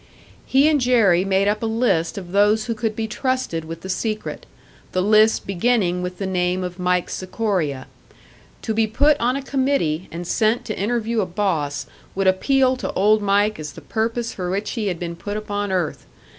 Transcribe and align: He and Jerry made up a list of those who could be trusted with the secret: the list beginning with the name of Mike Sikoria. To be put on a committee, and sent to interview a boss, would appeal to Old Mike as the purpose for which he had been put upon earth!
He 0.47 0.67
and 0.67 0.81
Jerry 0.81 1.23
made 1.23 1.47
up 1.47 1.61
a 1.61 1.67
list 1.67 2.17
of 2.17 2.31
those 2.31 2.65
who 2.65 2.73
could 2.73 2.95
be 2.95 3.05
trusted 3.07 3.65
with 3.65 3.81
the 3.81 3.87
secret: 3.89 4.47
the 4.93 5.01
list 5.03 5.45
beginning 5.45 6.01
with 6.01 6.17
the 6.17 6.25
name 6.25 6.63
of 6.63 6.79
Mike 6.79 7.07
Sikoria. 7.07 7.85
To 8.63 8.73
be 8.73 8.87
put 8.87 9.15
on 9.19 9.35
a 9.35 9.43
committee, 9.43 10.09
and 10.11 10.25
sent 10.25 10.65
to 10.65 10.75
interview 10.75 11.21
a 11.21 11.27
boss, 11.27 11.85
would 12.15 12.25
appeal 12.25 12.75
to 12.77 12.91
Old 12.93 13.21
Mike 13.21 13.59
as 13.59 13.73
the 13.73 13.81
purpose 13.81 14.33
for 14.33 14.49
which 14.49 14.71
he 14.71 14.87
had 14.87 14.97
been 14.97 15.15
put 15.15 15.37
upon 15.37 15.71
earth! 15.71 16.07